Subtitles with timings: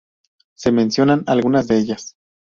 [0.55, 2.15] Se mencionan algunas de ellas.